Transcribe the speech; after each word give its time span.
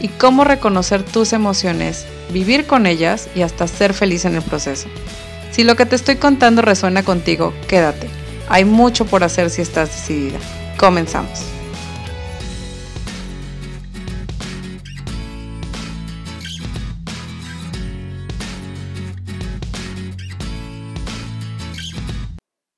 y 0.00 0.08
cómo 0.08 0.44
reconocer 0.44 1.02
tus 1.04 1.32
emociones, 1.32 2.06
vivir 2.32 2.66
con 2.66 2.86
ellas 2.86 3.28
y 3.34 3.42
hasta 3.42 3.66
ser 3.66 3.92
feliz 3.92 4.24
en 4.24 4.34
el 4.34 4.42
proceso. 4.42 4.88
Si 5.50 5.62
lo 5.62 5.76
que 5.76 5.86
te 5.86 5.96
estoy 5.96 6.16
contando 6.16 6.62
resuena 6.62 7.02
contigo, 7.02 7.52
quédate. 7.68 8.08
Hay 8.48 8.64
mucho 8.64 9.04
por 9.04 9.22
hacer 9.22 9.50
si 9.50 9.62
estás 9.62 9.88
decidida. 9.90 10.38
Comenzamos. 10.78 11.46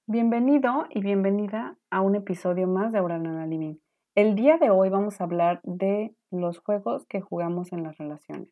Bienvenido 0.07 0.87
y 0.91 1.01
bienvenida 1.01 1.77
a 1.91 2.03
un 2.03 2.17
episodio 2.17 2.67
más 2.67 2.93
de 2.93 2.99
Aurana 2.99 3.47
Living. 3.47 3.77
El 4.15 4.35
día 4.35 4.59
de 4.59 4.69
hoy 4.69 4.91
vamos 4.91 5.21
a 5.21 5.25
hablar 5.25 5.61
de 5.65 6.15
los 6.33 6.59
juegos 6.59 7.07
que 7.07 7.21
jugamos 7.21 7.73
en 7.73 7.83
las 7.83 7.99
relaciones. 7.99 8.49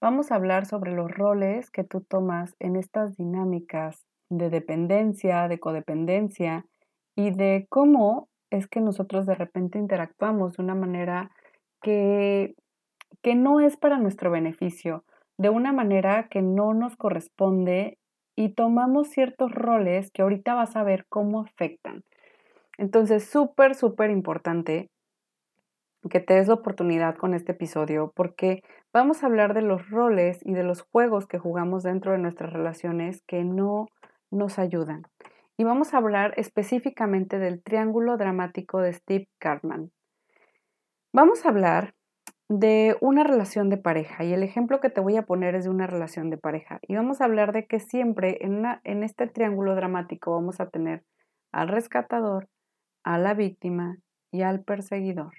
Vamos 0.00 0.32
a 0.32 0.34
hablar 0.34 0.66
sobre 0.66 0.92
los 0.92 1.10
roles 1.10 1.70
que 1.70 1.84
tú 1.84 2.00
tomas 2.00 2.54
en 2.58 2.76
estas 2.76 3.16
dinámicas 3.16 4.04
de 4.30 4.50
dependencia, 4.50 5.46
de 5.48 5.60
codependencia 5.60 6.66
y 7.14 7.30
de 7.30 7.66
cómo 7.68 8.28
es 8.50 8.66
que 8.66 8.80
nosotros 8.80 9.26
de 9.26 9.34
repente 9.34 9.78
interactuamos 9.78 10.56
de 10.56 10.62
una 10.62 10.74
manera 10.74 11.30
que, 11.80 12.54
que 13.22 13.34
no 13.34 13.60
es 13.60 13.76
para 13.76 13.98
nuestro 13.98 14.30
beneficio, 14.30 15.04
de 15.38 15.50
una 15.50 15.72
manera 15.72 16.28
que 16.28 16.42
no 16.42 16.74
nos 16.74 16.96
corresponde 16.96 17.98
y 18.36 18.54
tomamos 18.54 19.08
ciertos 19.08 19.52
roles 19.52 20.10
que 20.10 20.22
ahorita 20.22 20.54
vas 20.54 20.76
a 20.76 20.82
ver 20.82 21.06
cómo 21.08 21.40
afectan. 21.40 22.02
Entonces, 22.78 23.24
súper, 23.24 23.74
súper 23.74 24.10
importante 24.10 24.90
que 26.10 26.20
te 26.20 26.34
des 26.34 26.48
la 26.48 26.54
oportunidad 26.54 27.16
con 27.16 27.34
este 27.34 27.52
episodio 27.52 28.12
porque 28.14 28.62
vamos 28.92 29.22
a 29.22 29.26
hablar 29.26 29.54
de 29.54 29.62
los 29.62 29.88
roles 29.88 30.40
y 30.44 30.52
de 30.52 30.64
los 30.64 30.82
juegos 30.82 31.26
que 31.26 31.38
jugamos 31.38 31.82
dentro 31.82 32.12
de 32.12 32.18
nuestras 32.18 32.52
relaciones 32.52 33.22
que 33.26 33.44
no 33.44 33.86
nos 34.30 34.58
ayudan. 34.58 35.02
Y 35.56 35.64
vamos 35.64 35.94
a 35.94 35.98
hablar 35.98 36.34
específicamente 36.36 37.38
del 37.38 37.62
triángulo 37.62 38.16
dramático 38.16 38.80
de 38.80 38.92
Steve 38.92 39.28
Cartman. 39.38 39.90
Vamos 41.12 41.44
a 41.44 41.50
hablar 41.50 41.94
de 42.48 42.96
una 43.00 43.22
relación 43.24 43.70
de 43.70 43.76
pareja 43.76 44.24
y 44.24 44.32
el 44.32 44.42
ejemplo 44.42 44.80
que 44.80 44.90
te 44.90 45.00
voy 45.00 45.16
a 45.16 45.22
poner 45.22 45.54
es 45.54 45.64
de 45.64 45.70
una 45.70 45.86
relación 45.86 46.30
de 46.30 46.38
pareja. 46.38 46.80
Y 46.82 46.96
vamos 46.96 47.20
a 47.20 47.26
hablar 47.26 47.52
de 47.52 47.66
que 47.66 47.80
siempre 47.80 48.38
en, 48.40 48.64
en 48.84 49.02
este 49.04 49.26
triángulo 49.26 49.74
dramático 49.74 50.32
vamos 50.32 50.60
a 50.60 50.68
tener 50.68 51.04
al 51.52 51.68
rescatador, 51.68 52.48
a 53.04 53.18
la 53.18 53.34
víctima 53.34 53.98
y 54.30 54.42
al 54.42 54.64
perseguidor. 54.64 55.32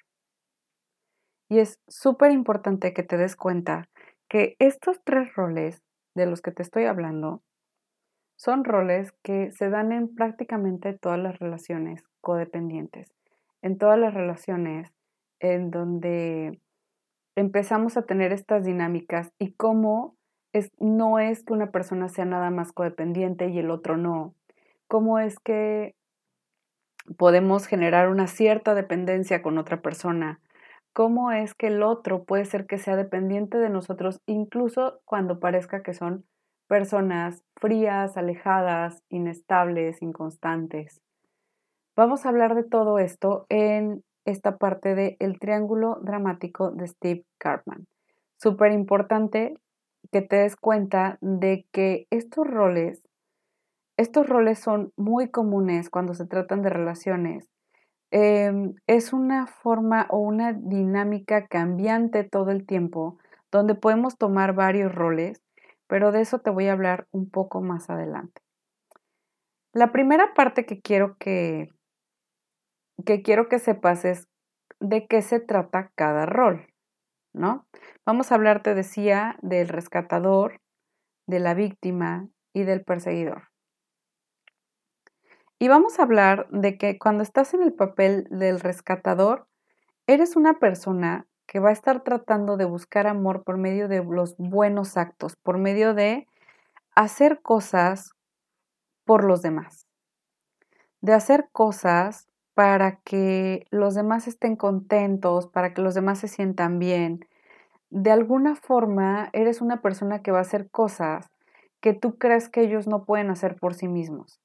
Y 1.54 1.59
es 1.59 1.80
súper 1.88 2.32
importante 2.32 2.96
que 2.96 3.04
te 3.04 3.16
des 3.16 3.36
cuenta 3.36 3.88
que 4.28 4.56
estos 4.58 5.00
tres 5.04 5.36
roles 5.36 5.84
de 6.16 6.26
los 6.26 6.42
que 6.42 6.52
te 6.52 6.64
estoy 6.64 6.86
hablando 6.86 7.44
son 8.36 8.64
roles 8.64 9.12
que 9.22 9.52
se 9.52 9.70
dan 9.70 9.92
en 9.92 10.16
prácticamente 10.16 10.94
todas 10.94 11.20
las 11.20 11.38
relaciones 11.38 12.04
codependientes, 12.22 13.14
en 13.61 13.77
todas 13.77 14.00
las 14.00 14.16
relaciones 14.16 14.92
en 15.39 15.70
donde 15.70 16.60
empezamos 17.36 17.98
a 17.98 18.08
tener 18.08 18.32
estas 18.32 18.66
dinámicas 18.66 19.32
y 19.38 19.54
cómo 19.54 20.16
es, 20.54 20.72
no 20.80 21.20
es 21.20 21.44
que 21.44 21.54
una 21.54 21.70
persona 21.70 22.10
sea 22.10 22.26
nada 22.26 22.50
más 22.50 22.72
codependiente 22.72 23.50
y 23.50 23.60
el 23.60 23.70
otro 23.70 23.95
no, 23.95 24.33
cómo 24.88 25.20
es 25.20 25.38
que 25.38 25.94
podemos 27.16 27.67
generar 27.67 28.10
una 28.10 28.26
cierta 28.26 28.73
dependencia 28.73 29.44
con 29.44 29.60
otra 29.60 29.83
persona, 29.83 30.39
cómo 30.93 31.31
es 31.31 31.55
que 31.55 31.67
el 31.67 31.83
otro 31.83 32.23
puede 32.23 32.45
ser 32.45 32.65
que 32.67 32.77
sea 32.77 32.95
dependiente 32.95 33.58
de 33.58 33.70
nosotros, 33.70 34.21
incluso 34.27 35.02
cuando 35.05 35.39
parezca 35.39 35.81
que 35.81 35.93
son 35.93 36.26
personas 36.67 37.43
frías, 37.59 38.15
alejadas, 38.15 39.03
inestables, 39.09 40.02
inconstantes. 40.02 41.02
Vamos 41.95 42.26
a 42.26 42.30
hablar 42.30 42.55
de 42.55 42.64
todo 42.64 42.99
esto 42.99 43.45
en 43.49 44.03
esta 44.26 44.58
parte 44.58 44.95
del 44.95 45.17
el 45.20 45.39
triángulo 45.39 45.99
dramático 46.02 46.71
de 46.71 46.87
Steve 46.87 47.26
Cartman. 47.37 47.87
Súper 48.37 48.71
importante 48.71 49.55
que 50.11 50.21
te 50.21 50.37
des 50.37 50.55
cuenta 50.55 51.17
de 51.21 51.65
que 51.71 52.08
estos 52.09 52.48
roles, 52.48 53.03
estos 53.98 54.27
roles 54.27 54.59
son 54.59 54.92
muy 54.95 55.30
comunes 55.30 55.89
cuando 55.89 56.14
se 56.14 56.26
tratan 56.26 56.61
de 56.61 56.70
relaciones 56.70 57.52
Em, 58.16 58.76
es 58.86 59.12
una 59.12 59.48
forma 59.48 60.06
o 60.08 60.20
una 60.20 60.54
dinámica 60.54 61.48
cambiante 61.48 62.24
todo 62.24 62.52
el 62.52 62.64
tiempo, 62.64 63.18
donde 63.52 63.74
podemos 63.74 64.20
tomar 64.20 64.54
varios 64.54 64.94
roles, 64.94 65.42
pero 65.88 66.12
de 66.12 66.22
eso 66.22 66.38
te 66.38 66.52
voy 66.52 66.68
a 66.68 66.74
hablar 66.74 67.08
un 67.10 67.32
poco 67.32 67.62
más 67.62 67.90
adelante. 67.90 68.44
La 69.74 69.92
primera 69.92 70.36
parte 70.36 70.68
que 70.68 70.80
quiero 70.80 71.18
que, 71.18 71.70
que 73.04 73.24
quiero 73.24 73.50
que 73.50 73.58
sepas 73.58 74.06
es 74.06 74.28
de 74.80 75.08
qué 75.08 75.24
se 75.24 75.40
trata 75.40 75.92
cada 75.95 76.28
rol, 76.28 76.68
¿no? 77.34 77.66
Vamos 78.06 78.32
a 78.32 78.36
hablar, 78.36 78.62
te 78.62 78.76
decía, 78.76 79.38
del 79.42 79.70
rescatador, 79.70 80.62
de 81.26 81.40
la 81.40 81.56
víctima 81.56 82.30
y 82.54 82.62
del 82.62 82.84
perseguidor. 82.84 83.52
Y 85.64 85.70
vamos 85.70 85.98
a 85.98 86.04
hablar 86.04 86.50
de 86.50 86.78
que 86.78 87.00
cuando 87.00 87.24
estás 87.24 87.54
en 87.54 87.64
el 87.64 87.72
papel 87.72 88.28
del 88.30 88.60
rescatador, 88.60 89.48
eres 90.08 90.36
una 90.36 90.60
persona 90.60 91.26
que 91.48 91.62
va 91.62 91.70
a 91.70 91.72
estar 91.72 92.04
tratando 92.04 92.58
de 92.58 92.66
buscar 92.66 93.08
amor 93.08 93.46
por 93.46 93.58
medio 93.58 93.88
de 93.88 94.04
los 94.04 94.36
buenos 94.38 94.98
actos, 94.98 95.38
por 95.38 95.58
medio 95.60 95.94
de 95.94 96.28
hacer 96.98 97.42
cosas 97.42 98.12
por 99.06 99.24
los 99.24 99.42
demás, 99.42 99.88
de 101.00 101.14
hacer 101.14 101.48
cosas 101.54 102.28
para 102.56 102.98
que 102.98 103.66
los 103.72 103.95
demás 103.95 104.28
estén 104.28 104.58
contentos, 104.58 105.48
para 105.48 105.74
que 105.74 105.82
los 105.82 105.94
demás 105.94 106.20
se 106.20 106.28
sientan 106.28 106.78
bien. 106.78 107.26
De 107.90 108.12
alguna 108.12 108.58
forma, 108.58 109.30
eres 109.32 109.62
una 109.62 109.82
persona 109.82 110.22
que 110.24 110.34
va 110.34 110.40
a 110.40 110.42
hacer 110.42 110.70
cosas 110.70 111.32
que 111.80 111.94
tú 111.94 112.18
crees 112.18 112.50
que 112.50 112.64
ellos 112.64 112.86
no 112.86 113.06
pueden 113.06 113.30
hacer 113.30 113.56
por 113.56 113.76
sí 113.76 113.88
mismos 113.88 114.42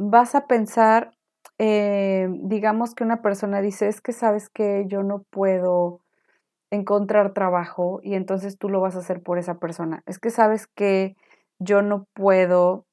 vas 0.00 0.34
a 0.34 0.46
pensar, 0.46 1.12
eh, 1.58 2.26
digamos 2.30 2.94
que 2.94 3.04
una 3.04 3.20
persona 3.20 3.60
dice, 3.60 3.86
es 3.86 4.00
que 4.00 4.12
sabes 4.12 4.48
que 4.48 4.84
yo 4.88 5.02
no 5.02 5.24
puedo 5.30 6.00
encontrar 6.70 7.34
trabajo 7.34 8.00
y 8.02 8.14
entonces 8.14 8.56
tú 8.56 8.70
lo 8.70 8.80
vas 8.80 8.96
a 8.96 9.00
hacer 9.00 9.22
por 9.22 9.38
esa 9.38 9.58
persona. 9.58 10.02
Es 10.06 10.18
que 10.18 10.30
sabes 10.30 10.66
que 10.68 11.16
yo 11.58 11.82
no 11.82 12.06
puedo 12.14 12.86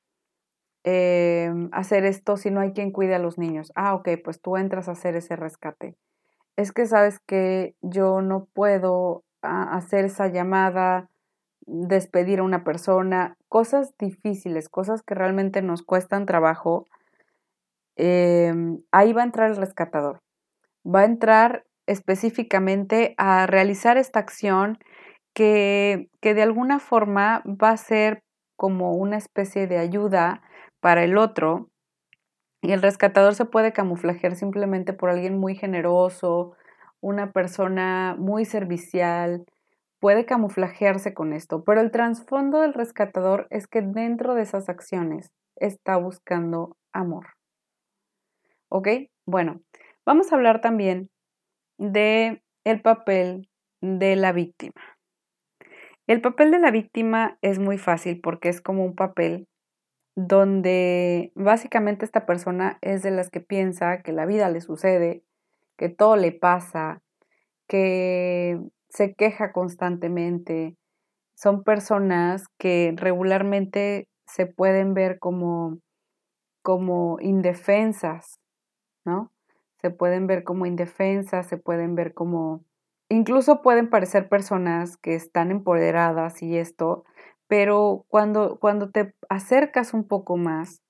eh, 0.84 1.50
hacer 1.72 2.04
esto 2.04 2.36
si 2.36 2.52
no 2.52 2.60
hay 2.60 2.74
quien 2.74 2.92
cuide 2.92 3.16
a 3.16 3.20
los 3.20 3.38
niños. 3.38 3.72
Ah, 3.76 3.96
ok, 3.96 4.10
pues 4.22 4.42
tú 4.42 4.58
entras 4.58 4.90
a 4.90 4.92
hacer 4.92 5.16
ese 5.16 5.38
rescate. 5.38 5.96
Es 6.58 6.74
que 6.74 6.88
sabes 6.88 7.20
que 7.26 7.74
yo 7.82 8.22
no 8.22 8.48
puedo 8.54 9.24
ah, 9.44 9.76
hacer 9.78 10.04
esa 10.04 10.28
llamada, 10.28 11.10
despedir 11.66 12.40
a 12.40 12.44
una 12.44 12.66
persona, 12.66 13.38
cosas 13.48 13.94
difíciles, 13.98 14.68
cosas 14.68 15.04
que 15.04 15.16
realmente 15.16 15.62
nos 15.62 15.84
cuestan 15.84 16.26
trabajo 16.26 16.88
Em, 17.98 18.80
ahí 18.92 19.14
va 19.14 19.22
a 19.22 19.26
entrar 19.26 19.50
el 19.52 19.58
rescatador. 19.58 20.20
Va 20.86 21.02
a 21.02 21.06
entrar 21.06 21.66
específicamente 21.88 23.16
a 23.18 23.48
realizar 23.48 23.98
esta 23.98 24.20
acción 24.20 24.78
que, 25.34 26.10
que 26.22 26.34
de 26.34 26.44
alguna 26.44 26.80
forma 26.80 27.44
va 27.46 27.72
a 27.72 27.78
ser 27.78 28.24
como 28.56 28.94
una 28.94 29.18
especie 29.18 29.68
de 29.68 29.78
ayuda 29.80 30.42
para 30.80 31.04
el 31.04 31.18
otro. 31.18 31.70
Y 32.62 32.72
el 32.72 32.82
rescatador 32.82 33.36
se 33.36 33.46
puede 33.46 33.74
camuflajear 33.74 34.36
simplemente 34.36 34.94
por 34.94 35.10
alguien 35.10 35.38
muy 35.38 35.56
generoso, 35.56 36.56
una 37.02 37.32
persona 37.32 38.16
muy 38.18 38.46
servicial, 38.46 39.46
puede 40.00 40.26
camuflajearse 40.26 41.14
con 41.14 41.34
esto, 41.34 41.64
pero 41.64 41.82
el 41.82 41.92
trasfondo 41.92 42.62
del 42.62 42.74
rescatador 42.74 43.48
es 43.50 43.68
que 43.68 43.82
dentro 43.82 44.36
de 44.36 44.44
esas 44.44 44.70
acciones 44.70 45.32
está 45.56 45.98
buscando 45.98 46.78
amor. 46.94 47.37
¿Ok? 48.70 48.88
Bueno, 49.26 49.62
vamos 50.06 50.32
a 50.32 50.36
hablar 50.36 50.62
también 50.62 51.10
de 51.78 52.42
el 52.64 52.82
papel 52.82 53.50
de 53.82 54.16
la 54.16 54.32
víctima. 54.32 54.82
El 56.08 56.22
papel 56.22 56.52
de 56.52 56.60
la 56.60 56.72
víctima 56.72 57.38
es 57.42 57.60
muy 57.60 57.78
fácil 57.78 58.22
porque 58.22 58.50
es 58.50 58.62
como 58.62 58.86
un 58.86 58.96
papel 58.96 59.48
donde 60.16 61.32
básicamente 61.36 62.04
esta 62.04 62.26
persona 62.26 62.80
es 62.82 63.04
de 63.04 63.12
las 63.12 63.30
que 63.30 63.40
piensa 63.40 64.02
que 64.02 64.14
la 64.14 64.26
vida 64.26 64.50
le 64.50 64.62
sucede, 64.62 65.24
que 65.78 65.90
todo 65.90 66.16
le 66.16 66.32
pasa, 66.32 67.02
que 67.68 68.60
se 68.90 69.14
queja 69.14 69.52
constantemente. 69.52 70.76
Son 71.36 71.64
personas 71.64 72.46
que 72.58 72.94
regularmente 72.96 74.08
se 74.26 74.48
pueden 74.48 74.94
ver 74.94 75.20
como, 75.20 75.78
como 76.64 77.18
indefensas, 77.22 78.40
¿no? 79.08 79.32
Se 79.82 79.90
pueden 79.90 80.28
ver 80.28 80.44
como 80.44 80.68
indefensas, 80.68 81.48
se 81.48 81.58
pueden 81.58 81.96
ver 81.96 82.14
como... 82.14 82.64
Incluso 83.10 83.62
pueden 83.62 83.90
parecer 83.90 84.28
personas 84.28 84.98
que 84.98 85.16
están 85.16 85.50
empoderadas 85.50 86.44
y 86.44 86.58
esto, 86.58 87.06
pero 87.48 88.06
cuando, 88.10 88.60
cuando 88.60 88.92
te 88.92 89.16
acercas 89.30 89.94
un 89.94 90.06
poco 90.06 90.36
más, 90.36 90.82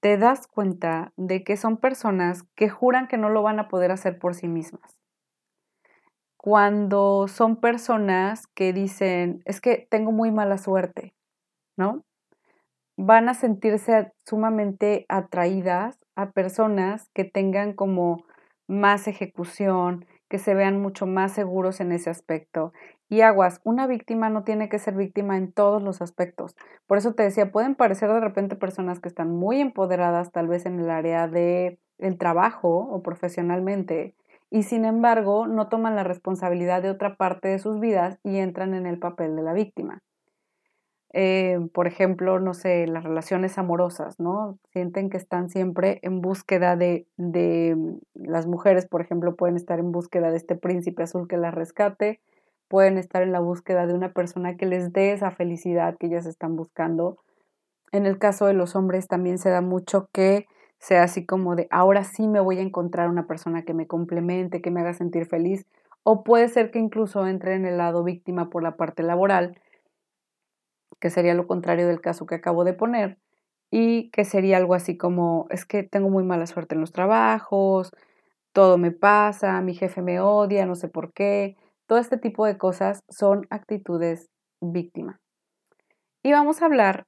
te 0.00 0.18
das 0.18 0.48
cuenta 0.48 1.12
de 1.16 1.44
que 1.44 1.56
son 1.56 1.76
personas 1.76 2.42
que 2.56 2.68
juran 2.68 3.06
que 3.06 3.16
no 3.16 3.28
lo 3.28 3.42
van 3.42 3.60
a 3.60 3.68
poder 3.68 3.92
hacer 3.92 4.18
por 4.18 4.34
sí 4.34 4.48
mismas. 4.48 4.98
Cuando 6.36 7.28
son 7.28 7.60
personas 7.60 8.48
que 8.48 8.72
dicen, 8.72 9.42
es 9.44 9.60
que 9.60 9.86
tengo 9.88 10.10
muy 10.10 10.32
mala 10.32 10.58
suerte, 10.58 11.14
¿no? 11.76 12.02
Van 12.96 13.28
a 13.28 13.34
sentirse 13.34 14.12
sumamente 14.26 15.06
atraídas 15.08 15.98
a 16.14 16.30
personas 16.30 17.08
que 17.14 17.24
tengan 17.24 17.72
como 17.72 18.24
más 18.68 19.08
ejecución, 19.08 20.06
que 20.28 20.38
se 20.38 20.54
vean 20.54 20.80
mucho 20.80 21.06
más 21.06 21.32
seguros 21.32 21.80
en 21.80 21.92
ese 21.92 22.10
aspecto. 22.10 22.72
Y 23.08 23.20
aguas, 23.20 23.60
una 23.64 23.86
víctima 23.86 24.30
no 24.30 24.44
tiene 24.44 24.68
que 24.68 24.78
ser 24.78 24.94
víctima 24.94 25.36
en 25.36 25.52
todos 25.52 25.82
los 25.82 26.00
aspectos. 26.00 26.56
Por 26.86 26.98
eso 26.98 27.14
te 27.14 27.22
decía, 27.22 27.52
pueden 27.52 27.74
parecer 27.74 28.10
de 28.10 28.20
repente 28.20 28.56
personas 28.56 29.00
que 29.00 29.08
están 29.08 29.30
muy 29.30 29.60
empoderadas 29.60 30.32
tal 30.32 30.48
vez 30.48 30.64
en 30.64 30.80
el 30.80 30.90
área 30.90 31.28
de 31.28 31.78
el 31.98 32.18
trabajo 32.18 32.78
o 32.78 33.02
profesionalmente 33.02 34.14
y 34.50 34.64
sin 34.64 34.84
embargo 34.84 35.46
no 35.46 35.68
toman 35.68 35.96
la 35.96 36.04
responsabilidad 36.04 36.82
de 36.82 36.90
otra 36.90 37.16
parte 37.16 37.48
de 37.48 37.58
sus 37.58 37.80
vidas 37.80 38.18
y 38.22 38.38
entran 38.38 38.74
en 38.74 38.86
el 38.86 38.98
papel 38.98 39.34
de 39.34 39.42
la 39.42 39.54
víctima. 39.54 40.02
Eh, 41.14 41.58
por 41.74 41.86
ejemplo, 41.86 42.40
no 42.40 42.54
sé, 42.54 42.86
las 42.86 43.04
relaciones 43.04 43.58
amorosas, 43.58 44.18
¿no? 44.18 44.58
Sienten 44.72 45.10
que 45.10 45.18
están 45.18 45.50
siempre 45.50 45.98
en 46.02 46.22
búsqueda 46.22 46.74
de, 46.74 47.06
de, 47.18 47.76
las 48.14 48.46
mujeres, 48.46 48.86
por 48.86 49.02
ejemplo, 49.02 49.36
pueden 49.36 49.56
estar 49.56 49.78
en 49.78 49.92
búsqueda 49.92 50.30
de 50.30 50.38
este 50.38 50.56
príncipe 50.56 51.02
azul 51.02 51.28
que 51.28 51.36
las 51.36 51.54
rescate, 51.54 52.20
pueden 52.68 52.96
estar 52.96 53.22
en 53.22 53.32
la 53.32 53.40
búsqueda 53.40 53.86
de 53.86 53.92
una 53.92 54.12
persona 54.12 54.56
que 54.56 54.64
les 54.64 54.92
dé 54.94 55.12
esa 55.12 55.30
felicidad 55.30 55.98
que 55.98 56.06
ellas 56.06 56.24
están 56.24 56.56
buscando. 56.56 57.18
En 57.92 58.06
el 58.06 58.18
caso 58.18 58.46
de 58.46 58.54
los 58.54 58.74
hombres 58.74 59.06
también 59.06 59.36
se 59.36 59.50
da 59.50 59.60
mucho 59.60 60.08
que 60.12 60.46
sea 60.78 61.02
así 61.02 61.26
como 61.26 61.54
de 61.54 61.68
ahora 61.70 62.02
sí 62.04 62.26
me 62.26 62.40
voy 62.40 62.58
a 62.58 62.62
encontrar 62.62 63.10
una 63.10 63.26
persona 63.26 63.62
que 63.62 63.74
me 63.74 63.86
complemente, 63.86 64.62
que 64.62 64.70
me 64.70 64.80
haga 64.80 64.94
sentir 64.94 65.26
feliz, 65.26 65.66
o 66.02 66.24
puede 66.24 66.48
ser 66.48 66.70
que 66.70 66.78
incluso 66.78 67.26
entre 67.26 67.54
en 67.54 67.66
el 67.66 67.76
lado 67.76 68.02
víctima 68.02 68.48
por 68.48 68.62
la 68.62 68.76
parte 68.76 69.02
laboral 69.02 69.58
que 71.02 71.10
sería 71.10 71.34
lo 71.34 71.48
contrario 71.48 71.88
del 71.88 72.00
caso 72.00 72.26
que 72.26 72.36
acabo 72.36 72.62
de 72.62 72.74
poner, 72.74 73.18
y 73.72 74.08
que 74.10 74.24
sería 74.24 74.56
algo 74.56 74.74
así 74.74 74.96
como, 74.96 75.46
es 75.50 75.64
que 75.66 75.82
tengo 75.82 76.08
muy 76.08 76.22
mala 76.22 76.46
suerte 76.46 76.76
en 76.76 76.80
los 76.80 76.92
trabajos, 76.92 77.90
todo 78.52 78.78
me 78.78 78.92
pasa, 78.92 79.60
mi 79.62 79.74
jefe 79.74 80.00
me 80.00 80.20
odia, 80.20 80.64
no 80.64 80.76
sé 80.76 80.88
por 80.88 81.12
qué, 81.12 81.56
todo 81.88 81.98
este 81.98 82.18
tipo 82.18 82.46
de 82.46 82.56
cosas 82.56 83.00
son 83.08 83.48
actitudes 83.50 84.30
víctima. 84.60 85.20
Y 86.22 86.30
vamos 86.30 86.62
a 86.62 86.66
hablar 86.66 87.06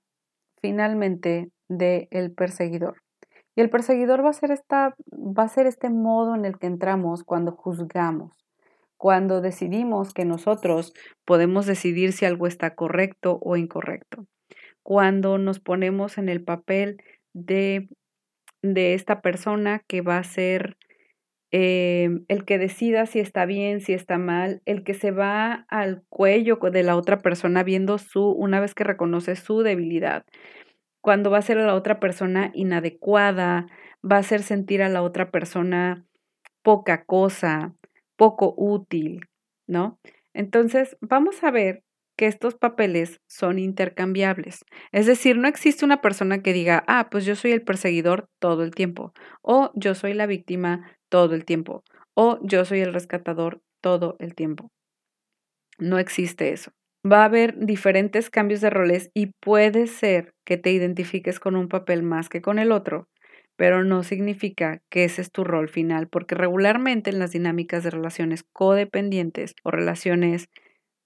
finalmente 0.61 1.53
del 1.69 2.09
el 2.11 2.35
perseguidor. 2.35 2.97
Y 3.55 3.61
el 3.61 3.71
perseguidor 3.71 4.25
va 4.25 4.31
a, 4.31 4.33
ser 4.33 4.51
esta, 4.51 4.97
va 5.13 5.45
a 5.45 5.49
ser 5.49 5.69
este 5.69 5.89
modo 5.89 6.35
en 6.35 6.45
el 6.45 6.59
que 6.59 6.67
entramos 6.67 7.23
cuando 7.23 7.53
juzgamos 7.53 8.44
cuando 9.05 9.43
decidimos 9.43 10.15
que 10.15 10.25
nosotros 10.25 10.95
podemos 11.27 11.67
decidir 11.67 12.15
si 12.15 12.25
algo 12.25 12.47
está 12.47 12.75
correcto 12.75 13.39
o 13.43 13.59
incorrecto, 13.59 14.25
cuando 14.83 15.37
nos 15.37 15.61
ponemos 15.61 16.17
en 16.17 16.31
el 16.31 16.43
papel 16.43 17.03
de, 17.35 17.91
de 18.63 18.95
esta 18.95 19.21
persona 19.21 19.85
que 19.87 20.01
va 20.01 20.17
a 20.17 20.25
ser 20.25 20.79
eh, 21.53 22.09
el 22.29 22.47
que 22.47 22.57
decida 22.57 23.05
si 23.05 23.21
está 23.21 23.45
bien, 23.45 23.83
si 23.83 23.93
está 23.93 24.17
mal, 24.17 24.63
el 24.65 24.85
que 24.85 24.95
se 24.95 25.11
va 25.11 25.67
al 25.69 26.03
cuello 26.09 26.57
de 26.73 26.83
la 26.83 26.97
otra 26.97 27.19
persona 27.19 27.63
viendo 27.63 27.99
su, 27.99 28.31
una 28.31 28.59
vez 28.59 28.75
que 28.75 28.85
reconoce 28.85 29.37
su 29.37 29.61
debilidad, 29.61 30.25
cuando 31.03 31.31
va 31.31 31.37
a 31.37 31.43
ser 31.43 31.59
a 31.59 31.67
la 31.67 31.75
otra 31.75 32.01
persona 32.01 32.53
inadecuada, 32.55 33.67
va 34.03 34.17
a 34.17 34.21
hacer 34.21 34.43
sentir 34.43 34.83
a 34.83 34.89
la 34.89 35.03
otra 35.03 35.31
persona 35.31 36.07
poca 36.63 37.05
cosa, 37.05 37.75
poco 38.25 38.55
útil, 38.57 39.21
¿no? 39.69 39.99
Entonces, 40.33 40.97
vamos 41.03 41.45
a 41.45 41.51
ver 41.51 41.83
que 42.17 42.27
estos 42.27 42.55
papeles 42.55 43.21
son 43.29 43.59
intercambiables. 43.59 44.65
Es 44.93 45.05
decir, 45.05 45.37
no 45.37 45.47
existe 45.47 45.85
una 45.85 46.01
persona 46.01 46.41
que 46.43 46.55
diga, 46.55 46.85
ah, 46.87 47.09
pues 47.11 47.27
yo 47.27 47.37
soy 47.37 47.53
el 47.53 47.61
perseguidor 47.61 48.25
todo 48.41 48.63
el 48.63 48.75
tiempo, 48.75 49.13
o 49.43 49.71
yo 49.75 49.95
soy 49.95 50.15
la 50.15 50.25
víctima 50.25 50.91
todo 51.11 51.35
el 51.35 51.45
tiempo, 51.45 51.85
o 52.15 52.39
yo 52.43 52.65
soy 52.65 52.81
el 52.81 52.95
rescatador 52.95 53.61
todo 53.83 54.17
el 54.19 54.35
tiempo. 54.35 54.71
No 55.79 55.99
existe 55.99 56.51
eso. 56.53 56.71
Va 57.05 57.21
a 57.21 57.27
haber 57.27 57.59
diferentes 57.59 58.31
cambios 58.31 58.63
de 58.63 58.71
roles 58.71 59.11
y 59.13 59.33
puede 59.43 59.87
ser 59.87 60.33
que 60.47 60.57
te 60.57 60.73
identifiques 60.73 61.39
con 61.41 61.57
un 61.57 61.69
papel 61.69 62.03
más 62.03 62.31
que 62.31 62.41
con 62.41 62.59
el 62.59 62.73
otro, 62.73 63.07
pero 63.57 63.85
no 63.85 64.03
significa 64.03 64.83
que 64.91 65.05
ese 65.05 65.23
es 65.23 65.31
tu 65.31 65.45
rol 65.45 65.69
final, 65.69 66.09
porque 66.09 66.35
regularmente 66.35 67.11
en 67.11 67.19
las 67.19 67.33
dinámicas 67.33 67.85
de 67.85 67.91
relaciones 67.91 68.45
codependientes 68.53 69.55
o 69.63 69.71
relaciones 69.71 70.49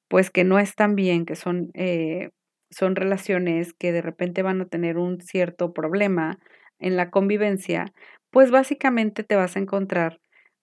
pues 0.09 0.31
que 0.31 0.45
no 0.45 0.59
están 0.59 0.95
bien, 0.97 1.27
que 1.27 1.37
son, 1.37 1.71
eh, 1.75 2.31
son 2.71 2.97
relaciones 2.97 3.75
que 3.75 3.93
de 3.93 4.03
repente 4.03 4.43
van 4.43 4.61
a 4.61 4.67
tener 4.67 4.99
un 4.99 5.21
cierto 5.21 5.73
problema 5.73 6.39
en 6.79 6.97
la 6.97 7.11
convivencia, 7.11 7.87
pues 8.31 8.51
básicamente 8.51 9.25
te 9.25 9.37
vas 9.37 9.57
a 9.57 9.61
encontrar 9.61 10.21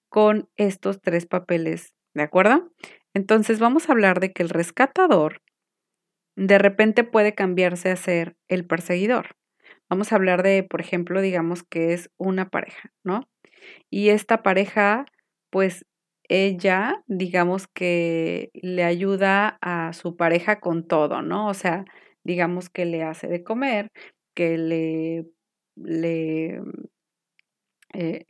con 0.09 0.49
estos 0.55 1.01
tres 1.01 1.25
papeles, 1.25 1.93
¿de 2.13 2.23
acuerdo? 2.23 2.71
Entonces 3.13 3.59
vamos 3.59 3.89
a 3.89 3.91
hablar 3.93 4.19
de 4.19 4.31
que 4.31 4.43
el 4.43 4.49
rescatador 4.49 5.41
de 6.35 6.57
repente 6.57 7.04
puede 7.04 7.33
cambiarse 7.33 7.92
a 7.92 7.95
ser 7.95 8.35
el 8.49 8.65
perseguidor. 8.65 9.35
Vamos 9.89 10.11
a 10.11 10.15
hablar 10.15 10.44
de, 10.44 10.63
por 10.63 10.81
ejemplo, 10.81 11.21
digamos 11.21 11.63
que 11.63 11.94
es 11.94 12.09
una 12.18 12.49
pareja, 12.49 12.92
¿no? 13.04 13.27
Y 13.89 14.09
esta 14.09 14.44
pareja, 14.44 15.06
pues 15.51 15.85
ella, 16.30 17.04
digamos 17.07 17.68
que 17.68 18.49
le 18.54 18.83
ayuda 18.83 19.57
a 19.61 19.94
su 19.94 20.15
pareja 20.18 20.59
con 20.59 20.87
todo, 20.87 21.21
¿no? 21.21 21.47
O 21.47 21.54
sea, 21.54 21.85
digamos 22.23 22.69
que 22.69 22.85
le 22.85 23.04
hace 23.04 23.27
de 23.27 23.44
comer, 23.44 23.92
que 24.35 24.57
le, 24.57 25.27
le 25.75 26.61
eh, 27.94 28.25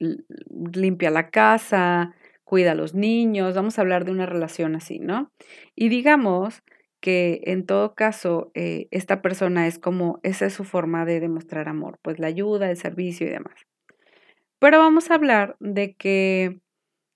limpia 0.74 1.10
la 1.12 1.30
casa, 1.30 2.14
cuida 2.44 2.74
a 2.74 2.76
los 2.76 2.94
niños, 2.94 3.56
vamos 3.56 3.78
a 3.78 3.82
hablar 3.82 4.06
de 4.06 4.12
una 4.12 4.26
relación 4.26 4.76
así, 4.76 5.00
¿no? 5.00 5.32
Y 5.76 5.90
digamos 5.90 6.62
que 7.06 7.42
en 7.44 7.68
todo 7.68 7.94
caso 7.94 8.52
eh, 8.56 8.88
esta 8.90 9.22
persona 9.22 9.68
es 9.68 9.78
como, 9.78 10.20
esa 10.24 10.48
es 10.48 10.54
su 10.54 10.64
forma 10.64 11.06
de 11.06 11.20
demostrar 11.20 11.70
amor, 11.70 12.00
pues 12.02 12.18
la 12.18 12.26
ayuda, 12.26 12.72
el 12.72 12.78
servicio 12.78 13.28
y 13.28 13.30
demás. 13.30 13.54
Pero 14.58 14.80
vamos 14.80 15.12
a 15.12 15.14
hablar 15.14 15.56
de 15.60 15.94
que, 15.94 16.62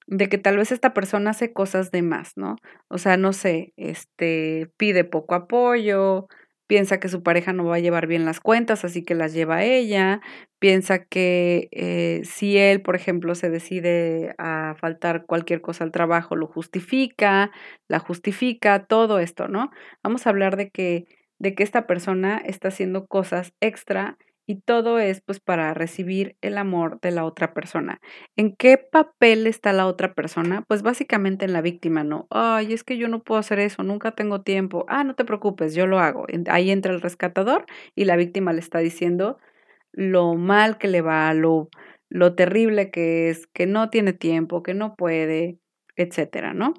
de 0.06 0.30
que 0.30 0.38
tal 0.38 0.58
vez 0.58 0.72
esta 0.72 0.94
persona 0.94 1.32
hace 1.32 1.54
cosas 1.54 1.90
de 1.90 2.04
más, 2.04 2.34
¿no? 2.36 2.58
O 2.88 3.00
sea, 3.00 3.18
no 3.18 3.34
sé, 3.34 3.74
este, 3.78 4.70
pide 4.78 5.06
poco 5.06 5.34
apoyo, 5.34 6.28
piensa 6.70 7.00
que 7.00 7.10
su 7.10 7.24
pareja 7.24 7.52
no 7.52 7.66
va 7.66 7.78
a 7.78 7.80
llevar 7.80 8.06
bien 8.06 8.26
las 8.26 8.40
cuentas, 8.40 8.86
así 8.86 9.04
que 9.04 9.16
las 9.16 9.34
lleva 9.34 9.64
ella, 9.64 10.22
piensa 10.60 11.04
que 11.04 11.68
eh, 11.72 12.22
si 12.26 12.60
él, 12.60 12.84
por 12.84 12.96
ejemplo, 12.96 13.34
se 13.34 13.50
decide 13.50 14.36
a 14.38 14.76
faltar 14.80 15.26
cualquier 15.26 15.62
cosa 15.62 15.84
al 15.84 15.92
trabajo, 15.92 16.36
lo 16.36 16.46
justifica, 16.46 17.50
la 17.88 17.98
justifica, 17.98 18.86
todo 18.86 19.18
esto, 19.20 19.48
¿no? 19.48 19.72
Vamos 20.04 20.28
a 20.28 20.30
hablar 20.30 20.58
de 20.58 20.70
que, 20.70 21.06
de 21.40 21.56
que 21.56 21.64
esta 21.64 21.88
persona 21.88 22.38
está 22.46 22.68
haciendo 22.68 23.08
cosas 23.08 23.52
extra 23.62 24.20
y 24.50 24.56
todo 24.62 24.98
es 24.98 25.22
pues 25.22 25.40
para 25.40 25.76
recibir 25.76 26.36
el 26.42 26.58
amor 26.58 27.00
de 27.02 27.12
la 27.12 27.24
otra 27.24 27.54
persona. 27.54 28.02
¿En 28.36 28.56
qué 28.56 28.80
papel 28.80 29.46
está 29.46 29.74
la 29.74 29.86
otra 29.86 30.16
persona? 30.16 30.64
Pues 30.68 30.82
básicamente 30.82 31.46
en 31.46 31.54
la 31.54 31.62
víctima, 31.62 32.04
¿no? 32.04 32.26
Ay, 32.32 32.74
es 32.74 32.84
que 32.84 32.98
yo 32.98 33.08
no 33.10 33.22
puedo 33.22 33.40
hacer 33.40 33.60
eso, 33.60 33.84
nunca 33.84 34.14
tengo 34.14 34.42
tiempo. 34.42 34.86
Ah, 34.88 35.04
no 35.04 35.14
te 35.14 35.24
preocupes, 35.24 35.76
yo 35.76 35.86
lo 35.86 36.00
hago. 36.00 36.26
Ahí 36.48 36.72
entra 36.72 36.92
el 36.92 37.00
rescatador 37.00 37.68
y 37.94 38.06
la 38.06 38.16
víctima 38.16 38.52
le 38.52 38.60
está 38.60 38.80
diciendo 38.80 39.38
lo 39.92 40.34
mal 40.34 40.80
que 40.80 40.88
le 40.88 41.02
va, 41.02 41.32
lo, 41.36 41.70
lo 42.10 42.34
terrible 42.34 42.90
que 42.90 43.30
es, 43.30 43.46
que 43.46 43.68
no 43.68 43.92
tiene 43.92 44.14
tiempo, 44.14 44.64
que 44.64 44.74
no 44.74 44.96
puede, 44.96 45.60
etcétera, 45.96 46.56
¿no? 46.56 46.74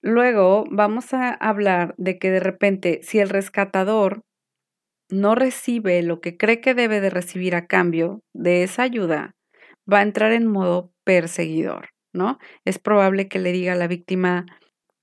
Luego 0.00 0.64
vamos 0.70 1.12
a 1.12 1.30
hablar 1.30 1.96
de 1.98 2.20
que 2.20 2.30
de 2.30 2.38
repente 2.38 3.00
si 3.02 3.18
el 3.18 3.30
rescatador 3.30 4.22
no 5.10 5.34
recibe 5.34 6.02
lo 6.02 6.20
que 6.20 6.36
cree 6.36 6.60
que 6.60 6.74
debe 6.74 7.00
de 7.00 7.10
recibir 7.10 7.54
a 7.54 7.66
cambio 7.66 8.20
de 8.32 8.62
esa 8.62 8.82
ayuda, 8.82 9.34
va 9.90 9.98
a 9.98 10.02
entrar 10.02 10.32
en 10.32 10.46
modo 10.46 10.90
perseguidor, 11.04 11.90
¿no? 12.12 12.38
Es 12.64 12.78
probable 12.78 13.28
que 13.28 13.38
le 13.38 13.52
diga 13.52 13.74
a 13.74 13.76
la 13.76 13.88
víctima, 13.88 14.46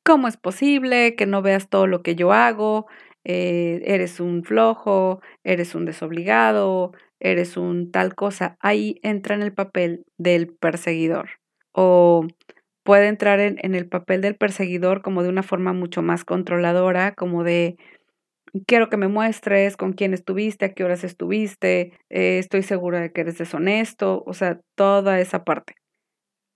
¿cómo 0.03 0.27
es 0.27 0.38
posible 0.38 1.15
que 1.15 1.25
no 1.25 1.41
veas 1.41 1.70
todo 1.70 1.88
lo 1.88 2.01
que 2.01 2.15
yo 2.15 2.34
hago? 2.34 2.88
Eh, 3.24 3.81
eres 3.86 4.20
un 4.20 4.43
flojo, 4.43 5.22
eres 5.43 5.75
un 5.75 5.86
desobligado, 5.86 6.93
eres 7.20 7.58
un 7.58 7.91
tal 7.91 8.15
cosa. 8.15 8.58
Ahí 8.60 9.00
entra 9.03 9.36
en 9.36 9.43
el 9.43 9.53
papel 9.53 10.05
del 10.17 10.48
perseguidor. 10.48 11.29
O 11.74 12.25
puede 12.84 13.08
entrar 13.08 13.39
en, 13.39 13.58
en 13.62 13.75
el 13.75 13.88
papel 13.88 14.22
del 14.22 14.36
perseguidor 14.36 15.03
como 15.03 15.22
de 15.24 15.29
una 15.29 15.43
forma 15.43 15.74
mucho 15.74 16.01
más 16.01 16.25
controladora, 16.25 17.13
como 17.13 17.43
de 17.43 17.77
quiero 18.67 18.89
que 18.89 18.98
me 18.98 19.08
muestres 19.08 19.77
con 19.77 19.93
quién 19.93 20.13
estuviste, 20.13 20.65
a 20.65 20.74
qué 20.74 20.84
horas 20.84 21.03
estuviste, 21.03 21.93
eh, 22.10 22.38
estoy 22.39 22.63
segura 22.63 23.00
de 23.00 23.12
que 23.12 23.22
eres 23.22 23.38
deshonesto, 23.38 24.24
o 24.25 24.34
sea, 24.34 24.60
toda 24.75 25.20
esa 25.20 25.43
parte. 25.43 25.75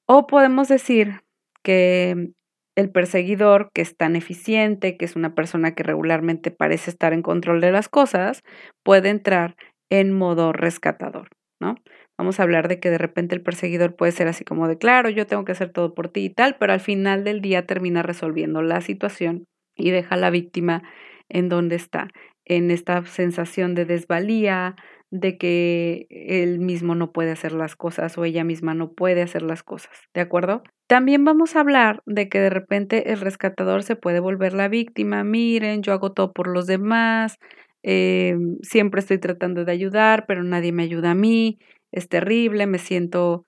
O 0.07 0.27
podemos 0.27 0.67
decir 0.67 1.21
que 1.63 2.29
el 2.75 2.91
perseguidor, 2.91 3.69
que 3.73 3.81
es 3.81 3.95
tan 3.95 4.15
eficiente, 4.15 4.97
que 4.97 5.05
es 5.05 5.15
una 5.15 5.33
persona 5.33 5.73
que 5.73 5.83
regularmente 5.83 6.51
parece 6.51 6.91
estar 6.91 7.13
en 7.13 7.21
control 7.21 7.61
de 7.61 7.71
las 7.71 7.89
cosas, 7.89 8.43
puede 8.83 9.09
entrar 9.09 9.55
en 9.89 10.11
modo 10.11 10.51
rescatador, 10.51 11.29
¿no? 11.59 11.75
Vamos 12.17 12.39
a 12.39 12.43
hablar 12.43 12.67
de 12.67 12.79
que 12.79 12.89
de 12.89 12.97
repente 12.97 13.35
el 13.35 13.41
perseguidor 13.41 13.95
puede 13.95 14.11
ser 14.11 14.27
así 14.27 14.43
como 14.43 14.67
de, 14.67 14.77
claro, 14.77 15.09
yo 15.09 15.25
tengo 15.27 15.45
que 15.45 15.51
hacer 15.53 15.71
todo 15.71 15.93
por 15.93 16.09
ti 16.09 16.25
y 16.25 16.29
tal, 16.29 16.57
pero 16.59 16.73
al 16.73 16.79
final 16.79 17.23
del 17.23 17.41
día 17.41 17.65
termina 17.65 18.03
resolviendo 18.03 18.61
la 18.61 18.81
situación 18.81 19.45
y 19.75 19.91
deja 19.91 20.15
a 20.15 20.17
la 20.17 20.29
víctima 20.29 20.83
en 21.29 21.49
donde 21.49 21.75
está, 21.75 22.07
en 22.45 22.71
esta 22.71 23.05
sensación 23.05 23.75
de 23.75 23.85
desvalía, 23.85 24.75
de 25.11 25.37
que 25.37 26.07
él 26.09 26.59
mismo 26.59 26.95
no 26.95 27.11
puede 27.11 27.31
hacer 27.31 27.53
las 27.53 27.75
cosas 27.75 28.17
o 28.17 28.25
ella 28.25 28.43
misma 28.43 28.73
no 28.73 28.91
puede 28.93 29.21
hacer 29.21 29.43
las 29.43 29.63
cosas, 29.63 29.91
¿de 30.13 30.21
acuerdo? 30.21 30.63
También 30.87 31.23
vamos 31.25 31.55
a 31.55 31.61
hablar 31.61 32.01
de 32.05 32.27
que 32.27 32.39
de 32.39 32.49
repente 32.49 33.11
el 33.11 33.21
rescatador 33.21 33.83
se 33.83 33.95
puede 33.95 34.19
volver 34.19 34.53
la 34.53 34.67
víctima, 34.67 35.23
miren, 35.23 35.83
yo 35.83 35.93
hago 35.93 36.11
todo 36.11 36.33
por 36.33 36.47
los 36.47 36.67
demás, 36.67 37.37
eh, 37.83 38.35
siempre 38.61 38.99
estoy 38.99 39.19
tratando 39.19 39.63
de 39.63 39.71
ayudar, 39.71 40.25
pero 40.27 40.43
nadie 40.43 40.71
me 40.71 40.83
ayuda 40.83 41.11
a 41.11 41.15
mí, 41.15 41.59
es 41.91 42.09
terrible, 42.09 42.67
me 42.67 42.79
siento 42.79 43.45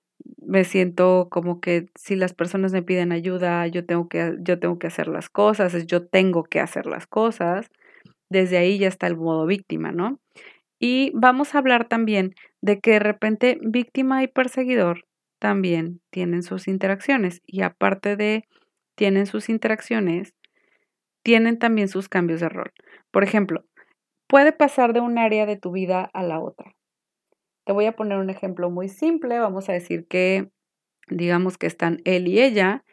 me 0.47 0.63
siento 0.63 1.27
como 1.29 1.59
que 1.59 1.87
si 1.95 2.15
las 2.15 2.33
personas 2.33 2.71
me 2.71 2.81
piden 2.81 3.11
ayuda, 3.11 3.67
yo 3.67 3.85
tengo 3.85 4.07
que, 4.07 4.35
yo 4.39 4.59
tengo 4.59 4.79
que 4.79 4.87
hacer 4.87 5.07
las 5.07 5.29
cosas, 5.29 5.73
es 5.73 5.85
yo 5.85 6.07
tengo 6.07 6.43
que 6.45 6.59
hacer 6.59 6.85
las 6.85 7.05
cosas. 7.05 7.69
Desde 8.29 8.57
ahí 8.57 8.79
ya 8.79 8.87
está 8.87 9.07
el 9.07 9.17
modo 9.17 9.45
víctima, 9.45 9.91
¿no? 9.91 10.19
Y 10.79 11.11
vamos 11.15 11.53
a 11.53 11.59
hablar 11.59 11.87
también 11.87 12.33
de 12.61 12.79
que 12.79 12.91
de 12.91 12.99
repente 12.99 13.59
víctima 13.61 14.23
y 14.23 14.27
perseguidor 14.27 15.05
también 15.39 16.01
tienen 16.11 16.43
sus 16.43 16.67
interacciones 16.67 17.41
y 17.45 17.61
aparte 17.61 18.15
de 18.15 18.45
tienen 18.95 19.27
sus 19.27 19.49
interacciones, 19.49 20.33
tienen 21.23 21.59
también 21.59 21.89
sus 21.89 22.09
cambios 22.09 22.39
de 22.39 22.49
rol. 22.49 22.71
Por 23.11 23.23
ejemplo, 23.23 23.65
puede 24.27 24.53
pasar 24.53 24.93
de 24.93 25.01
un 25.01 25.17
área 25.17 25.45
de 25.45 25.57
tu 25.57 25.71
vida 25.71 26.09
a 26.13 26.23
la 26.23 26.39
otra. 26.39 26.76
Te 27.67 27.73
voy 27.73 27.85
a 27.85 27.97
poner 27.97 28.17
un 28.17 28.29
ejemplo 28.29 28.69
muy 28.69 28.87
simple. 28.87 29.39
Vamos 29.39 29.67
a 29.67 29.73
decir 29.73 30.07
que, 30.07 30.49
digamos 31.09 31.57
que 31.57 31.67
están 31.67 31.99
él 32.05 32.29
y 32.29 32.39
ella 32.41 32.85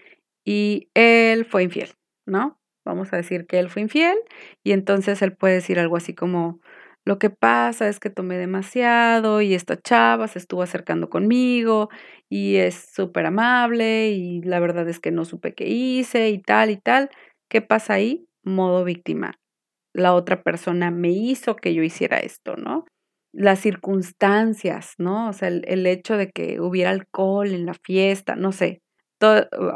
y 0.45 0.91
él 0.95 1.45
fue 1.45 1.65
infiel, 1.65 1.91
¿no? 2.27 2.59
Vamos 2.85 3.13
a 3.13 3.19
decir 3.19 3.47
que 3.47 3.61
él 3.61 3.71
fue 3.71 3.83
infiel 3.83 4.17
y 4.65 4.73
entonces 4.73 5.23
él 5.23 5.37
puede 5.37 5.55
decir 5.55 5.79
algo 5.79 5.97
así 5.97 6.15
como, 6.15 6.61
lo 7.05 7.21
que 7.21 7.31
pasa 7.31 7.89
es 7.89 8.01
que 8.01 8.11
tomé 8.11 8.39
demasiado 8.39 9.43
y 9.43 9.55
esta 9.55 9.81
chava 9.81 10.29
se 10.29 10.41
estuvo 10.41 10.63
acercando 10.63 11.11
conmigo 11.11 11.91
y 12.29 12.57
es 12.57 12.75
súper 12.95 13.27
amable 13.27 14.11
y 14.11 14.43
la 14.43 14.61
verdad 14.61 14.89
es 14.89 15.01
que 15.01 15.13
no 15.13 15.25
supe 15.25 15.55
qué 15.55 15.69
hice 15.69 16.31
y 16.31 16.43
tal 16.43 16.71
y 16.71 16.79
tal. 16.79 17.11
¿Qué 17.51 17.63
pasa 17.63 17.95
ahí? 17.95 18.27
Modo 18.45 18.85
víctima. 18.85 19.35
La 19.95 20.15
otra 20.15 20.43
persona 20.43 20.91
me 20.91 21.11
hizo 21.11 21.57
que 21.57 21.75
yo 21.75 21.83
hiciera 21.85 22.19
esto, 22.19 22.57
¿no? 22.57 22.87
Las 23.35 23.61
circunstancias, 23.61 24.95
¿no? 24.99 25.29
O 25.29 25.33
sea, 25.33 25.49
el, 25.49 25.87
hecho 25.87 26.17
de 26.17 26.31
que 26.31 26.61
hubiera 26.61 26.91
alcohol 26.91 27.49
en 27.49 27.67
la 27.67 27.75
fiesta, 27.75 28.37
no 28.37 28.53
sé, 28.53 28.81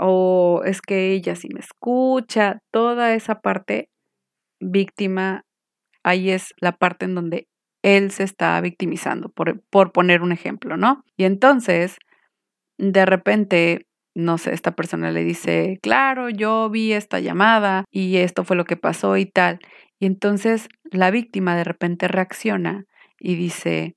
o 0.00 0.62
es 0.64 0.80
que 0.80 1.12
ella 1.12 1.34
sí 1.34 1.48
me 1.52 1.60
escucha, 1.60 2.60
toda 2.70 3.14
esa 3.14 3.40
parte 3.40 3.88
víctima, 4.60 5.42
ahí 6.04 6.30
es 6.30 6.54
la 6.60 6.72
parte 6.72 7.06
en 7.06 7.14
donde 7.14 7.48
él 7.82 8.10
se 8.10 8.24
está 8.24 8.60
victimizando, 8.60 9.30
por, 9.30 9.62
por 9.70 9.92
poner 9.92 10.22
un 10.22 10.32
ejemplo, 10.32 10.76
¿no? 10.76 11.02
Y 11.16 11.24
entonces, 11.24 11.96
de 12.78 13.06
repente, 13.06 13.86
no 14.14 14.38
sé, 14.38 14.54
esta 14.54 14.72
persona 14.72 15.10
le 15.10 15.24
dice, 15.24 15.78
claro, 15.82 16.28
yo 16.28 16.70
vi 16.70 16.92
esta 16.92 17.20
llamada 17.20 17.84
y 17.90 18.18
esto 18.18 18.44
fue 18.44 18.56
lo 18.56 18.64
que 18.64 18.76
pasó 18.76 19.16
y 19.16 19.26
tal. 19.26 19.58
Y 20.00 20.06
entonces 20.06 20.68
la 20.90 21.10
víctima 21.10 21.56
de 21.56 21.64
repente 21.64 22.08
reacciona 22.08 22.84
y 23.18 23.34
dice, 23.34 23.96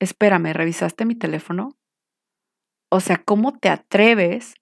espérame, 0.00 0.52
¿revisaste 0.52 1.04
mi 1.04 1.14
teléfono? 1.14 1.70
O 2.90 3.00
sea, 3.00 3.18
¿cómo 3.18 3.58
te 3.58 3.68
atreves 3.68 4.54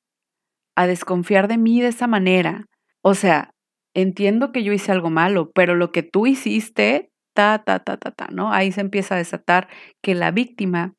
a 0.76 0.87
desconfiar 0.87 1.49
de 1.49 1.58
mí 1.58 1.80
de 1.80 1.88
esa 1.88 2.06
manera? 2.06 2.66
O 3.02 3.14
sea, 3.14 3.50
entiendo 3.94 4.52
que 4.52 4.64
yo 4.64 4.73
hice 4.73 4.92
algo 4.92 5.11
malo, 5.11 5.50
pero 5.52 5.75
lo 5.75 5.92
que 5.92 6.02
tú 6.02 6.26
hiciste, 6.26 7.11
ta, 7.35 7.62
ta, 7.64 7.80
ta, 7.80 7.96
ta, 7.96 8.11
ta, 8.11 8.28
¿no? 8.32 8.52
Ahí 8.52 8.73
se 8.73 8.80
empieza 8.80 9.14
a 9.14 9.18
desatar 9.18 9.68
que 10.02 10.14
la 10.14 10.30
víctima 10.30 10.94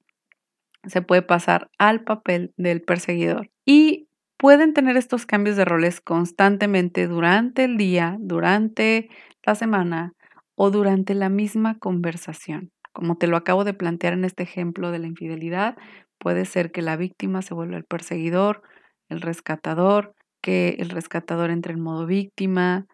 se 0.86 1.02
puede 1.02 1.22
pasar 1.22 1.70
al 1.78 2.04
papel 2.04 2.54
del 2.58 2.82
perseguidor. 2.82 3.50
Y 3.66 4.08
pueden 4.38 4.74
tener 4.74 4.98
estos 4.98 5.26
cambios 5.26 5.58
de 5.58 5.66
roles 5.66 6.00
constantemente 6.00 7.08
durante 7.08 7.66
el 7.66 7.78
día, 7.78 8.18
durante 8.20 9.10
la 9.44 9.56
semana, 9.56 10.14
o 10.58 10.72
durante 10.72 11.14
la 11.14 11.30
misma 11.30 11.78
conversación. 11.78 12.72
Como 12.92 13.16
te 13.16 13.28
lo 13.28 13.38
acabo 13.38 13.64
de 13.64 13.76
plantear 13.76 14.14
en 14.14 14.26
este 14.26 14.42
ejemplo 14.44 14.92
de 14.92 15.00
la 15.00 15.08
infidelidad, 15.08 15.78
puede 16.18 16.46
ser 16.46 16.72
que 16.72 16.82
la 16.82 16.98
víctima 16.98 17.44
se 17.44 17.54
vuelva 17.54 17.78
el 17.78 17.86
perseguidor, 17.86 18.64
el 19.08 19.22
rescatador, 19.22 20.16
que 20.42 20.78
el 20.80 20.90
rescatador 20.90 21.52
entre 21.52 21.74
en 21.74 21.82
modo 21.82 22.08
víctima 22.08 22.88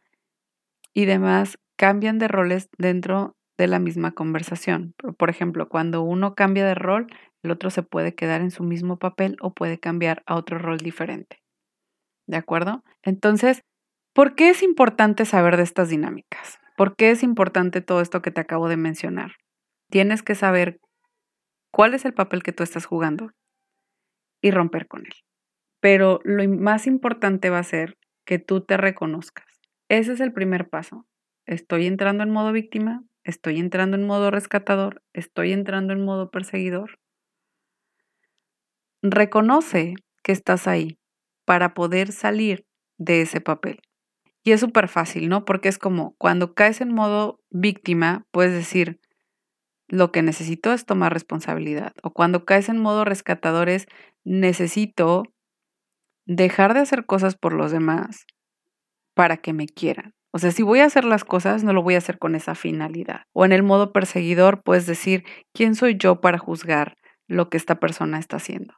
y 0.94 1.06
demás, 1.06 1.58
cambian 1.78 2.20
de 2.20 2.28
roles 2.28 2.70
dentro 2.78 3.36
de 3.58 3.68
la 3.68 3.80
misma 3.80 4.12
conversación. 4.12 4.94
Por 5.18 5.30
ejemplo, 5.30 5.70
cuando 5.70 6.02
uno 6.02 6.36
cambia 6.36 6.66
de 6.66 6.76
rol, 6.76 7.08
el 7.42 7.52
otro 7.52 7.70
se 7.70 7.82
puede 7.82 8.14
quedar 8.14 8.42
en 8.42 8.52
su 8.52 8.64
mismo 8.64 8.98
papel 8.98 9.38
o 9.42 9.54
puede 9.54 9.80
cambiar 9.80 10.22
a 10.26 10.36
otro 10.36 10.60
rol 10.60 10.78
diferente. 10.78 11.42
¿De 12.28 12.38
acuerdo? 12.38 12.84
Entonces, 13.04 13.64
¿por 14.14 14.36
qué 14.36 14.50
es 14.50 14.64
importante 14.64 15.26
saber 15.26 15.58
de 15.58 15.64
estas 15.64 15.90
dinámicas? 15.90 16.60
¿Por 16.76 16.96
qué 16.96 17.12
es 17.12 17.24
importante 17.24 17.82
todo 17.82 18.02
esto 18.02 18.22
que 18.22 18.32
te 18.32 18.42
acabo 18.42 18.68
de 18.68 18.78
mencionar? 18.78 19.34
Tienes 19.90 20.24
que 20.24 20.36
saber 20.36 20.80
cuál 21.72 21.94
es 21.94 22.06
el 22.06 22.14
papel 22.14 22.42
que 22.42 22.54
tú 22.54 22.64
estás 22.64 22.86
jugando 22.86 23.32
y 24.42 24.52
romper 24.52 24.88
con 24.88 25.02
él. 25.02 25.14
Pero 25.80 26.20
lo 26.24 26.48
más 26.50 26.88
importante 26.88 27.50
va 27.50 27.60
a 27.60 27.64
ser 27.64 27.98
que 28.26 28.40
tú 28.40 28.62
te 28.62 28.78
reconozcas. 28.78 29.46
Ese 29.90 30.14
es 30.14 30.20
el 30.20 30.34
primer 30.34 30.70
paso. 30.70 31.06
Estoy 31.46 31.88
entrando 31.88 32.24
en 32.24 32.32
modo 32.32 32.52
víctima, 32.52 33.04
estoy 33.24 33.60
entrando 33.60 33.98
en 33.98 34.08
modo 34.08 34.32
rescatador, 34.32 35.02
estoy 35.14 35.52
entrando 35.52 35.94
en 35.94 36.04
modo 36.04 36.32
perseguidor. 36.32 37.00
Reconoce 39.02 39.96
que 40.24 40.32
estás 40.32 40.68
ahí 40.68 40.98
para 41.46 41.74
poder 41.74 42.12
salir 42.14 42.66
de 42.98 43.22
ese 43.22 43.42
papel. 43.42 43.82
Y 44.44 44.52
es 44.52 44.60
súper 44.60 44.90
fácil, 44.90 45.30
¿no? 45.30 45.46
Porque 45.46 45.70
es 45.70 45.78
como 45.78 46.16
cuando 46.18 46.54
caes 46.54 46.82
en 46.82 46.94
modo 46.94 47.40
víctima, 47.50 48.26
puedes 48.32 48.54
decir, 48.54 49.00
lo 49.88 50.12
que 50.12 50.22
necesito 50.22 50.74
es 50.74 50.86
tomar 50.86 51.14
responsabilidad. 51.14 51.94
O 52.04 52.12
cuando 52.12 52.46
caes 52.46 52.68
en 52.68 52.78
modo 52.78 53.06
rescatador 53.06 53.70
es, 53.70 53.88
necesito 54.24 55.24
dejar 56.26 56.74
de 56.74 56.82
hacer 56.82 57.06
cosas 57.06 57.36
por 57.36 57.54
los 57.54 57.72
demás 57.72 58.26
para 59.14 59.38
que 59.38 59.54
me 59.54 59.68
quieran. 59.68 60.14
O 60.32 60.40
sea, 60.40 60.52
si 60.52 60.64
voy 60.64 60.80
a 60.80 60.86
hacer 60.86 61.06
las 61.06 61.24
cosas, 61.24 61.64
no 61.64 61.74
lo 61.74 61.84
voy 61.84 61.94
a 61.94 62.00
hacer 62.00 62.18
con 62.18 62.34
esa 62.36 62.56
finalidad. 62.56 63.26
O 63.34 63.46
en 63.46 63.52
el 63.52 63.62
modo 63.62 63.94
perseguidor, 63.94 64.64
puedes 64.64 64.88
decir, 64.88 65.24
¿quién 65.54 65.76
soy 65.76 65.96
yo 65.96 66.22
para 66.22 66.40
juzgar 66.40 66.98
lo 67.28 67.50
que 67.50 67.58
esta 67.58 67.80
persona 67.80 68.18
está 68.18 68.38
haciendo? 68.38 68.74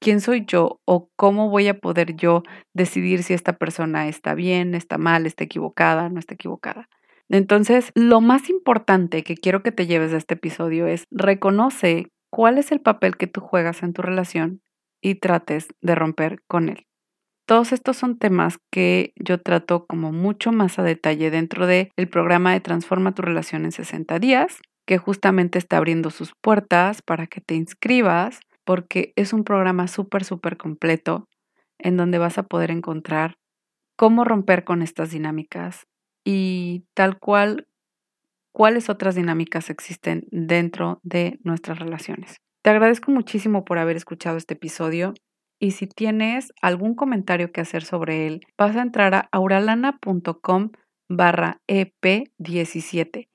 Quién 0.00 0.20
soy 0.20 0.44
yo 0.46 0.80
o 0.84 1.10
cómo 1.16 1.50
voy 1.50 1.68
a 1.68 1.78
poder 1.78 2.16
yo 2.16 2.42
decidir 2.74 3.22
si 3.22 3.34
esta 3.34 3.54
persona 3.54 4.08
está 4.08 4.34
bien, 4.34 4.74
está 4.74 4.98
mal, 4.98 5.26
está 5.26 5.44
equivocada, 5.44 6.08
no 6.08 6.18
está 6.18 6.34
equivocada. 6.34 6.88
Entonces, 7.28 7.90
lo 7.94 8.20
más 8.20 8.48
importante 8.48 9.24
que 9.24 9.36
quiero 9.36 9.62
que 9.62 9.72
te 9.72 9.86
lleves 9.86 10.12
de 10.12 10.18
este 10.18 10.34
episodio 10.34 10.86
es 10.86 11.06
reconoce 11.10 12.06
cuál 12.30 12.58
es 12.58 12.70
el 12.70 12.80
papel 12.80 13.16
que 13.16 13.26
tú 13.26 13.40
juegas 13.40 13.82
en 13.82 13.92
tu 13.92 14.02
relación 14.02 14.62
y 15.00 15.16
trates 15.16 15.68
de 15.80 15.94
romper 15.94 16.42
con 16.46 16.68
él. 16.68 16.86
Todos 17.46 17.72
estos 17.72 17.96
son 17.96 18.18
temas 18.18 18.58
que 18.72 19.12
yo 19.16 19.40
trato 19.40 19.86
como 19.86 20.10
mucho 20.12 20.50
más 20.50 20.78
a 20.80 20.82
detalle 20.82 21.30
dentro 21.30 21.66
del 21.66 21.90
el 21.96 22.08
programa 22.08 22.52
de 22.52 22.60
Transforma 22.60 23.14
tu 23.14 23.22
relación 23.22 23.64
en 23.64 23.72
60 23.72 24.18
días, 24.18 24.58
que 24.84 24.98
justamente 24.98 25.58
está 25.58 25.76
abriendo 25.76 26.10
sus 26.10 26.32
puertas 26.40 27.02
para 27.02 27.26
que 27.26 27.40
te 27.40 27.54
inscribas, 27.54 28.40
porque 28.66 29.12
es 29.16 29.32
un 29.32 29.44
programa 29.44 29.88
súper, 29.88 30.24
súper 30.24 30.58
completo 30.58 31.28
en 31.78 31.96
donde 31.96 32.18
vas 32.18 32.36
a 32.36 32.42
poder 32.42 32.70
encontrar 32.70 33.38
cómo 33.96 34.24
romper 34.24 34.64
con 34.64 34.82
estas 34.82 35.12
dinámicas 35.12 35.86
y 36.24 36.84
tal 36.94 37.18
cual 37.18 37.68
cuáles 38.52 38.90
otras 38.90 39.14
dinámicas 39.14 39.70
existen 39.70 40.26
dentro 40.30 41.00
de 41.02 41.38
nuestras 41.44 41.78
relaciones. 41.78 42.36
Te 42.62 42.70
agradezco 42.70 43.12
muchísimo 43.12 43.64
por 43.64 43.78
haber 43.78 43.96
escuchado 43.96 44.36
este 44.36 44.54
episodio 44.54 45.14
y 45.60 45.70
si 45.70 45.86
tienes 45.86 46.52
algún 46.60 46.94
comentario 46.94 47.52
que 47.52 47.60
hacer 47.60 47.84
sobre 47.84 48.26
él, 48.26 48.40
vas 48.58 48.74
a 48.76 48.82
entrar 48.82 49.14
a 49.14 49.28
auralana.com 49.30 50.72
barra 51.08 51.60
EP17 51.68 53.28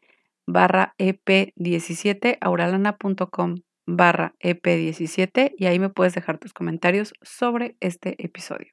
barra 0.45 0.93
EP17 0.99 2.37
auralana.com 2.41 3.55
barra 3.95 4.35
EP17 4.39 5.53
y 5.57 5.65
ahí 5.65 5.79
me 5.79 5.89
puedes 5.89 6.13
dejar 6.13 6.37
tus 6.37 6.53
comentarios 6.53 7.13
sobre 7.21 7.75
este 7.79 8.23
episodio. 8.23 8.71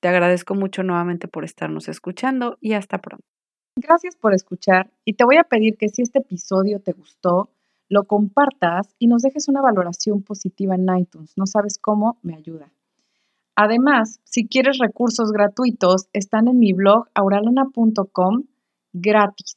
Te 0.00 0.08
agradezco 0.08 0.54
mucho 0.54 0.82
nuevamente 0.82 1.28
por 1.28 1.44
estarnos 1.44 1.88
escuchando 1.88 2.58
y 2.60 2.74
hasta 2.74 2.98
pronto. 2.98 3.24
Gracias 3.76 4.16
por 4.16 4.34
escuchar 4.34 4.90
y 5.04 5.14
te 5.14 5.24
voy 5.24 5.36
a 5.36 5.44
pedir 5.44 5.76
que 5.76 5.88
si 5.88 6.02
este 6.02 6.20
episodio 6.20 6.80
te 6.80 6.92
gustó, 6.92 7.50
lo 7.88 8.04
compartas 8.04 8.94
y 8.98 9.06
nos 9.06 9.22
dejes 9.22 9.48
una 9.48 9.60
valoración 9.60 10.22
positiva 10.22 10.74
en 10.74 10.86
iTunes. 10.98 11.32
No 11.36 11.46
sabes 11.46 11.78
cómo, 11.78 12.18
me 12.22 12.34
ayuda. 12.34 12.72
Además, 13.54 14.20
si 14.24 14.46
quieres 14.46 14.78
recursos 14.78 15.32
gratuitos, 15.32 16.08
están 16.12 16.48
en 16.48 16.58
mi 16.58 16.72
blog 16.72 17.08
auralana.com 17.14 18.44
gratis. 18.92 19.56